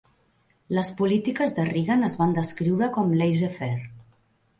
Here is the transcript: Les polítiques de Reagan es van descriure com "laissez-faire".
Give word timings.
Les 0.77 0.87
polítiques 1.01 1.53
de 1.59 1.65
Reagan 1.67 2.07
es 2.07 2.15
van 2.21 2.33
descriure 2.37 2.87
com 2.97 3.13
"laissez-faire". 3.21 3.85